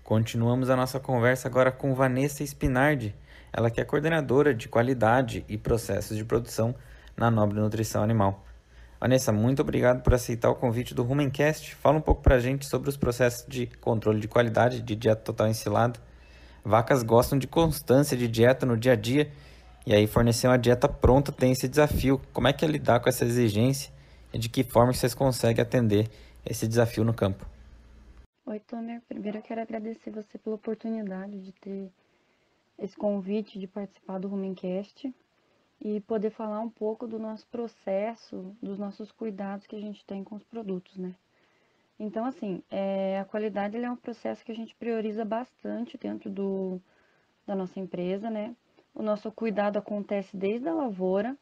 [0.03, 3.15] Continuamos a nossa conversa agora com Vanessa Spinardi,
[3.53, 6.75] ela que é coordenadora de qualidade e processos de produção
[7.21, 8.43] na Nobre Nutrição Animal.
[8.99, 11.75] Vanessa, muito obrigado por aceitar o convite do Rumencast.
[11.75, 15.21] Fala um pouco para a gente sobre os processos de controle de qualidade de dieta
[15.21, 15.99] total ensilada.
[16.65, 19.31] Vacas gostam de constância de dieta no dia a dia
[19.85, 22.19] e aí fornecer uma dieta pronta tem esse desafio.
[22.33, 23.93] Como é que é lidar com essa exigência
[24.33, 26.09] e de que forma vocês conseguem atender
[26.43, 27.45] esse desafio no campo?
[28.47, 28.99] Oi, Tomer.
[29.07, 31.91] Primeiro eu quero agradecer você pela oportunidade de ter
[32.79, 35.13] esse convite de participar do Rumencast
[35.81, 40.23] e poder falar um pouco do nosso processo, dos nossos cuidados que a gente tem
[40.23, 41.15] com os produtos, né?
[41.99, 46.79] Então, assim, é, a qualidade é um processo que a gente prioriza bastante dentro do,
[47.45, 48.55] da nossa empresa, né?
[48.93, 51.35] O nosso cuidado acontece desde a lavoura,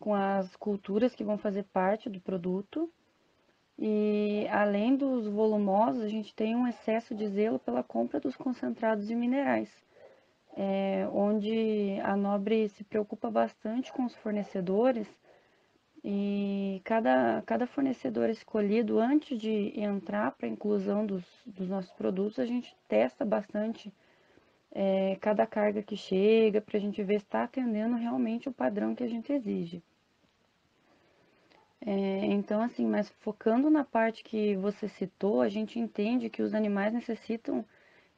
[0.00, 2.90] com as culturas que vão fazer parte do produto.
[3.78, 9.06] E além dos volumosos, a gente tem um excesso de zelo pela compra dos concentrados
[9.06, 9.70] de minerais,
[10.62, 15.08] é, onde a Nobre se preocupa bastante com os fornecedores
[16.04, 22.38] e cada, cada fornecedor escolhido antes de entrar para a inclusão dos, dos nossos produtos,
[22.38, 23.90] a gente testa bastante
[24.70, 28.94] é, cada carga que chega para a gente ver se está atendendo realmente o padrão
[28.94, 29.82] que a gente exige.
[31.80, 36.52] É, então, assim, mas focando na parte que você citou, a gente entende que os
[36.52, 37.64] animais necessitam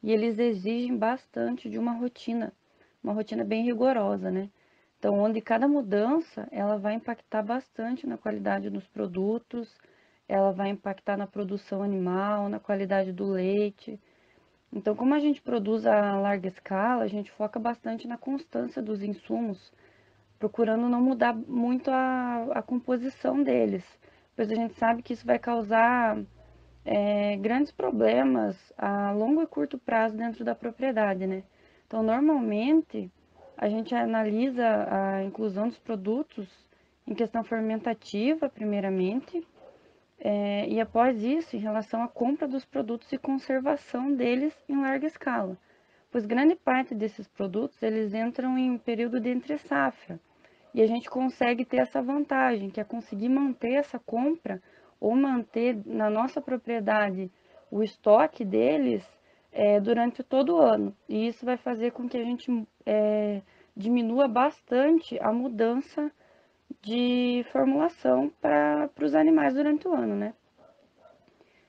[0.03, 2.53] e eles exigem bastante de uma rotina,
[3.01, 4.49] uma rotina bem rigorosa, né?
[4.99, 9.73] Então, onde cada mudança, ela vai impactar bastante na qualidade dos produtos,
[10.27, 13.99] ela vai impactar na produção animal, na qualidade do leite.
[14.71, 19.03] Então, como a gente produz a larga escala, a gente foca bastante na constância dos
[19.03, 19.71] insumos,
[20.39, 23.83] procurando não mudar muito a, a composição deles,
[24.35, 26.17] pois a gente sabe que isso vai causar
[26.85, 31.43] é, grandes problemas a longo e curto prazo dentro da propriedade, né?
[31.87, 33.11] Então, normalmente,
[33.57, 36.47] a gente analisa a inclusão dos produtos
[37.07, 39.45] em questão fermentativa, primeiramente,
[40.19, 45.05] é, e após isso, em relação à compra dos produtos e conservação deles em larga
[45.05, 45.57] escala,
[46.11, 50.19] pois grande parte desses produtos, eles entram em período de entre-safra,
[50.73, 54.61] e a gente consegue ter essa vantagem, que é conseguir manter essa compra
[55.03, 57.29] ou manter na nossa propriedade
[57.69, 59.03] o estoque deles
[59.51, 60.95] é, durante todo o ano.
[61.09, 62.49] E isso vai fazer com que a gente
[62.85, 63.41] é,
[63.75, 66.09] diminua bastante a mudança
[66.81, 70.33] de formulação para os animais durante o ano, né?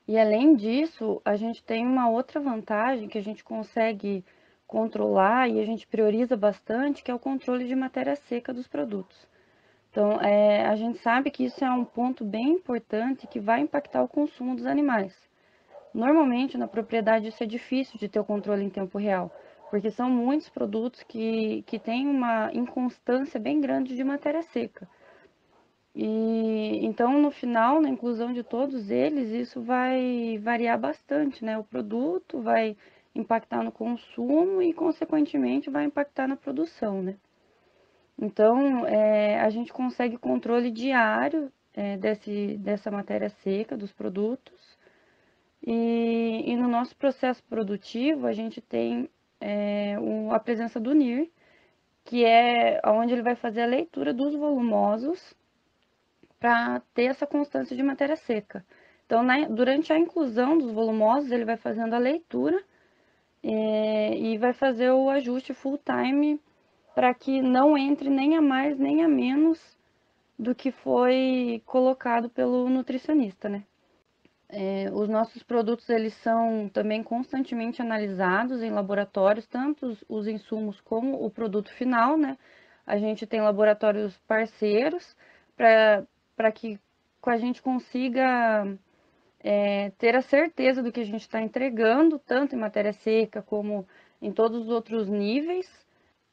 [0.07, 4.23] E além disso, a gente tem uma outra vantagem que a gente consegue
[4.65, 9.27] controlar e a gente prioriza bastante, que é o controle de matéria seca dos produtos.
[9.95, 14.03] Então, é, a gente sabe que isso é um ponto bem importante que vai impactar
[14.03, 15.15] o consumo dos animais.
[15.93, 19.33] Normalmente, na propriedade, isso é difícil de ter o controle em tempo real,
[19.69, 24.85] porque são muitos produtos que, que têm uma inconstância bem grande de matéria seca.
[25.95, 31.57] E então, no final, na inclusão de todos eles, isso vai variar bastante, né?
[31.57, 32.75] O produto vai
[33.15, 37.15] impactar no consumo e, consequentemente, vai impactar na produção, né?
[38.17, 44.77] Então, é, a gente consegue controle diário é, desse, dessa matéria seca dos produtos
[45.61, 49.09] e, e, no nosso processo produtivo a gente tem
[49.41, 51.29] é, um, a presença do NIR,
[52.05, 55.19] que é onde ele vai fazer a leitura dos volumosos
[56.39, 58.65] para ter essa constância de matéria seca.
[59.05, 62.63] Então, na, durante a inclusão dos volumosos, ele vai fazendo a leitura
[63.43, 66.39] e vai fazer o ajuste full time
[66.95, 69.59] para que não entre nem a mais nem a menos
[70.39, 73.63] do que foi colocado pelo nutricionista, né?
[74.47, 80.79] É, os nossos produtos eles são também constantemente analisados em laboratórios, tanto os, os insumos
[80.81, 82.37] como o produto final, né?
[82.85, 85.15] A gente tem laboratórios parceiros
[85.55, 86.79] para que
[87.25, 88.77] a gente consiga
[89.39, 93.87] é, ter a certeza do que a gente está entregando, tanto em matéria seca como
[94.21, 95.84] em todos os outros níveis.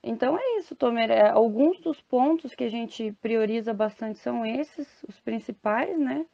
[0.03, 1.11] Então é isso, Tomer.
[1.11, 6.27] É, alguns dos pontos que a gente prioriza bastante são esses, os principais, né?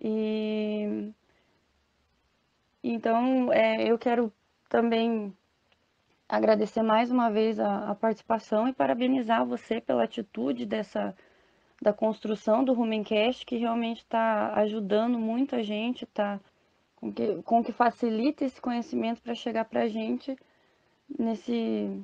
[0.00, 1.12] E
[2.82, 4.32] então é, eu quero
[4.68, 5.36] também
[6.28, 11.14] agradecer mais uma vez a, a participação e parabenizar você pela atitude dessa
[11.80, 16.40] da construção do Rumencast, que realmente está ajudando muito a gente, tá?
[16.96, 20.36] Com que, com que facilita esse conhecimento para chegar para a gente
[21.18, 22.00] nesse,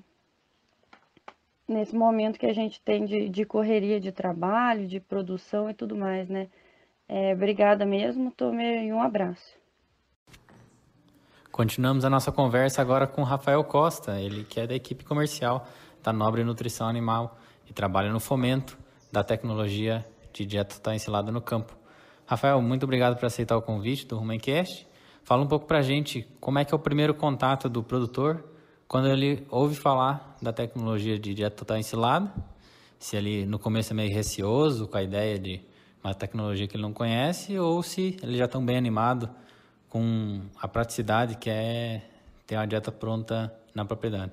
[1.68, 5.94] nesse momento que a gente tem de, de correria de trabalho, de produção e tudo
[5.94, 6.48] mais, né?
[7.08, 9.56] É, obrigada mesmo, Tomer, e um abraço.
[11.52, 15.66] Continuamos a nossa conversa agora com Rafael Costa, ele que é da equipe comercial
[16.02, 17.36] da Nobre Nutrição Animal
[17.68, 18.78] e trabalha no fomento
[19.10, 21.76] da tecnologia de dieta total ensilada no campo.
[22.26, 24.86] Rafael, muito obrigado por aceitar o convite do Rumencast.
[25.24, 28.44] Fala um pouco para a gente como é que é o primeiro contato do produtor
[28.88, 32.32] quando ele ouve falar da tecnologia de dieta total ensilada,
[32.98, 35.60] se ele no começo é meio receoso com a ideia de
[36.02, 39.28] uma tecnologia que ele não conhece ou se ele já está bem animado
[39.90, 42.02] com a praticidade que é
[42.46, 44.32] ter uma dieta pronta na propriedade.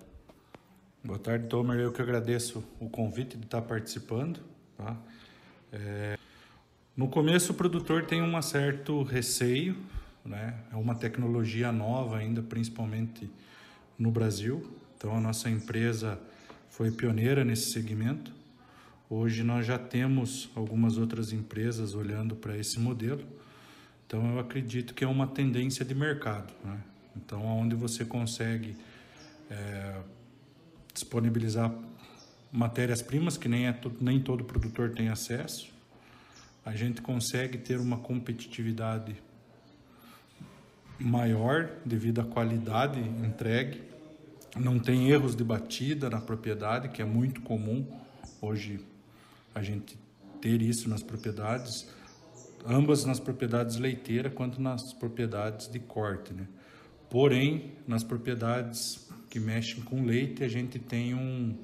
[1.04, 1.78] Boa tarde, Tomer.
[1.80, 4.40] Eu que agradeço o convite de estar participando.
[4.78, 4.96] Tá?
[5.72, 6.18] É,
[6.96, 9.76] no começo, o produtor tem um certo receio
[10.26, 10.56] né?
[10.74, 13.30] É uma tecnologia nova ainda, principalmente
[13.98, 14.66] no Brasil.
[14.98, 16.20] Então a nossa empresa
[16.70, 18.34] foi pioneira nesse segmento.
[19.10, 23.24] Hoje nós já temos algumas outras empresas olhando para esse modelo.
[24.08, 26.54] Então eu acredito que é uma tendência de mercado.
[26.64, 26.80] Né?
[27.16, 28.76] Então onde você consegue
[29.50, 30.02] é,
[30.94, 31.74] disponibilizar
[32.52, 35.74] matérias-primas que nem, é, nem todo produtor tem acesso,
[36.66, 39.16] a gente consegue ter uma competitividade
[41.00, 43.82] maior devido à qualidade entregue.
[44.56, 47.86] Não tem erros de batida na propriedade, que é muito comum
[48.42, 48.80] hoje
[49.54, 49.98] a gente
[50.42, 51.88] ter isso nas propriedades,
[52.66, 56.48] ambas nas propriedades leiteiras quanto nas propriedades de corte, né?
[57.10, 61.56] Porém, nas propriedades que mexem com leite, a gente tem um,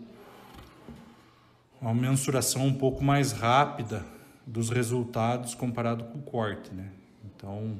[1.81, 4.05] uma mensuração um pouco mais rápida
[4.45, 6.89] dos resultados comparado com o corte, né?
[7.25, 7.79] Então,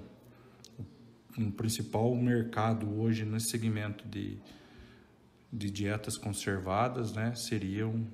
[1.48, 4.38] o principal mercado hoje nesse segmento de,
[5.52, 8.06] de dietas conservadas, né, seria o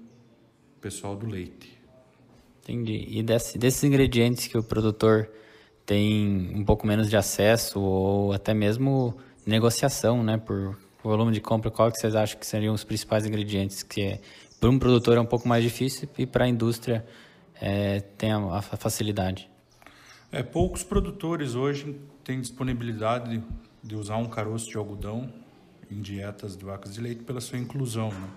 [0.82, 1.78] pessoal do leite.
[2.64, 3.06] Entendi.
[3.10, 5.30] E desse, desses ingredientes que o produtor
[5.86, 9.16] tem um pouco menos de acesso ou até mesmo
[9.46, 13.82] negociação, né, por volume de compra, qual que vocês acham que seriam os principais ingredientes
[13.82, 14.20] que é,
[14.60, 17.06] para um produtor é um pouco mais difícil e para a indústria
[17.62, 19.50] é, tem a, a, facilidade?
[20.32, 21.96] É, poucos produtores hoje
[22.28, 23.42] têm disponibilidade
[23.82, 25.32] de usar um caroço de algodão
[25.90, 28.10] em dietas de vacas de leite pela sua inclusão.
[28.10, 28.30] Né?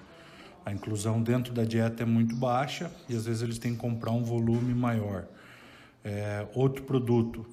[0.64, 4.12] A inclusão dentro da dieta é muito baixa e às vezes eles têm que comprar
[4.12, 5.26] um volume maior.
[6.04, 7.44] É, outro produto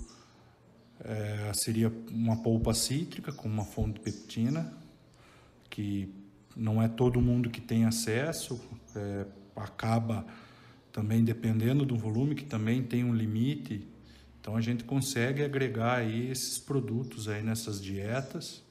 [1.03, 4.71] é, seria uma polpa cítrica com uma fonte de peptina,
[5.71, 6.13] que
[6.55, 8.61] não é todo mundo que tem acesso,
[8.95, 9.25] é,
[9.55, 10.23] acaba
[10.91, 13.87] também dependendo do volume, que também tem um limite.
[14.47, 18.63] Então a gente consegue agregar aí esses produtos aí nessas dietas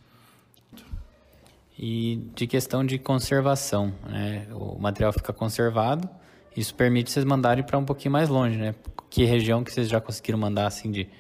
[1.79, 4.49] e de questão de conservação, né?
[4.53, 6.09] O material fica conservado,
[6.57, 8.75] isso permite vocês mandarem para um pouquinho mais longe, né?
[9.11, 11.11] Que região que vocês já conseguiram mandar assim de,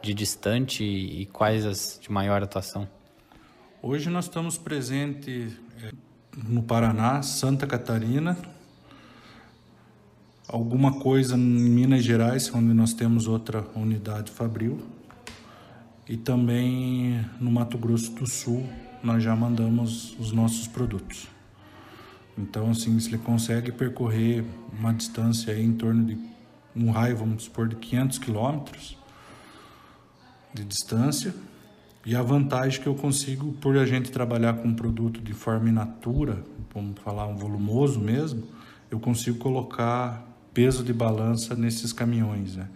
[0.00, 2.88] de distante e, quais as de maior atuação?
[3.82, 5.92] Hoje nós estamos presentes é,
[6.48, 8.34] no Paraná, Santa Catarina,
[10.52, 14.80] alguma coisa em Minas Gerais, onde nós temos outra unidade fabril,
[16.08, 18.68] e também no Mato Grosso do Sul,
[19.00, 21.28] nós já mandamos os nossos produtos.
[22.36, 24.44] Então, assim, se ele consegue percorrer
[24.76, 26.18] uma distância em torno de
[26.74, 28.98] um raio, vamos supor, de 500 quilômetros
[30.52, 31.32] de distância,
[32.04, 35.68] e a vantagem que eu consigo, por a gente trabalhar com um produto de forma
[35.68, 36.44] in natura,
[36.74, 38.42] vamos falar um volumoso mesmo,
[38.90, 40.29] eu consigo colocar
[40.60, 42.68] peso de balança nesses caminhões, né?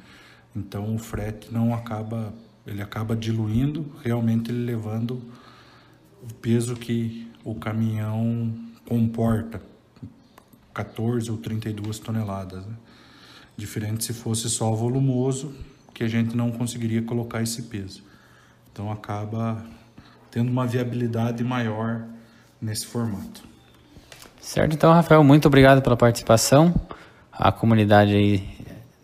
[0.56, 2.32] Então o frete não acaba,
[2.66, 5.22] ele acaba diluindo, realmente ele levando
[6.22, 8.54] o peso que o caminhão
[8.88, 9.60] comporta,
[10.72, 12.64] 14 ou 32 toneladas.
[12.64, 12.74] Né?
[13.54, 15.54] Diferente se fosse só volumoso,
[15.92, 18.02] que a gente não conseguiria colocar esse peso.
[18.72, 19.62] Então acaba
[20.30, 22.06] tendo uma viabilidade maior
[22.62, 23.46] nesse formato.
[24.40, 26.74] Certo, então Rafael, muito obrigado pela participação.
[27.36, 28.48] A comunidade aí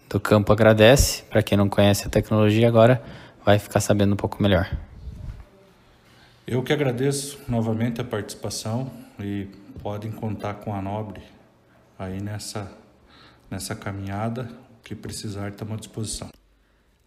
[0.09, 1.25] do campo agradece.
[1.25, 3.03] Para quem não conhece a tecnologia agora,
[3.45, 4.71] vai ficar sabendo um pouco melhor.
[6.47, 9.49] Eu que agradeço novamente a participação e
[9.83, 11.23] podem contar com a Nobre
[11.99, 12.71] aí nessa,
[13.51, 14.49] nessa caminhada.
[14.83, 16.29] que precisar, estamos à disposição.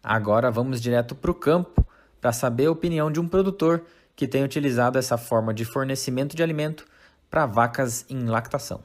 [0.02, 1.86] Agora vamos direto para o campo
[2.22, 3.84] para saber a opinião de um produtor
[4.16, 6.86] que tem utilizado essa forma de fornecimento de alimento
[7.30, 8.82] para vacas em lactação.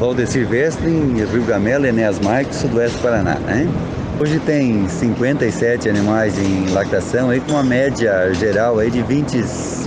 [0.00, 3.68] Valdecir Westling, Rio Gamela, Enéas Marques, Sudoeste do Paraná, né?
[4.18, 9.36] Hoje tem 57 animais em lactação, aí com uma média geral aí de 20,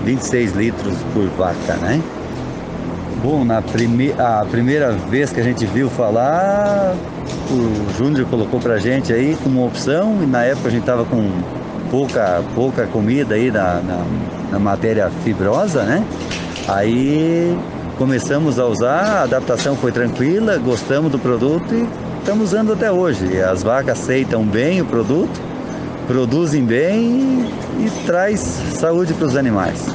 [0.04, 2.00] 26 litros por vaca, né?
[3.24, 6.96] Bom, na prime a primeira vez que a gente viu falar,
[7.50, 11.28] o Júnior colocou pra gente aí como opção, e na época a gente tava com
[11.90, 14.06] pouca, pouca comida aí na, na,
[14.52, 16.06] na matéria fibrosa, né?
[16.68, 17.58] Aí
[17.98, 21.88] começamos a usar, a adaptação foi tranquila, gostamos do produto e
[22.20, 23.42] estamos usando até hoje.
[23.42, 25.40] As vacas aceitam bem o produto,
[26.08, 27.46] produzem bem
[27.80, 29.86] e, traz saúde para os animais.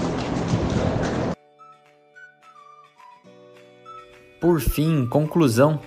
[4.41, 5.81] Por fim, conclusão,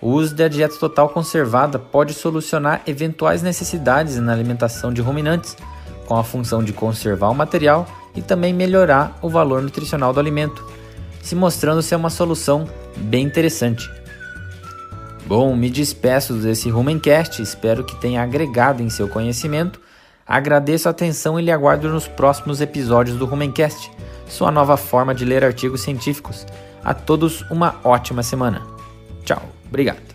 [0.00, 5.56] o uso da dieta total conservada pode solucionar eventuais necessidades na alimentação de ruminantes,
[6.06, 10.64] com a função de conservar o material e também melhorar o valor nutricional do alimento,
[11.24, 13.90] se mostrando ser uma solução bem interessante.
[15.26, 19.80] Bom, me despeço desse Rumencast, espero que tenha agregado em seu conhecimento.
[20.26, 23.90] Agradeço a atenção e lhe aguardo nos próximos episódios do Rumencast,
[24.28, 26.46] sua nova forma de ler artigos científicos.
[26.84, 28.60] A todos uma ótima semana.
[29.24, 30.13] Tchau, obrigado.